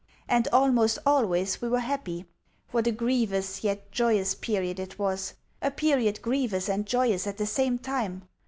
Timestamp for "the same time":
7.37-8.23